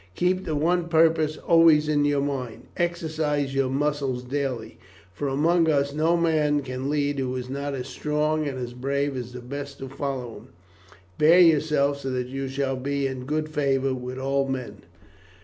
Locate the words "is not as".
7.35-7.87